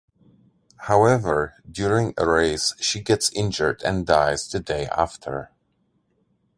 [0.87, 5.51] However, during a race, she gets injured and dies the day after.